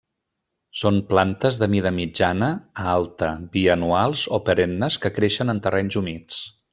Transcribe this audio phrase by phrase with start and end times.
[0.83, 2.49] Són plantes de mida mitjana
[2.85, 6.41] a alta, bianuals o perennes que creixen en terrenys humits.